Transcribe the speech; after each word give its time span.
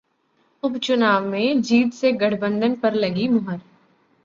उप-चुनाव 0.63 1.25
में 1.25 1.61
जीत 1.61 1.93
से 1.93 2.11
गठबंधन 2.11 2.75
पर 2.75 2.93
लगी 2.93 3.27
मुहर 3.27 3.59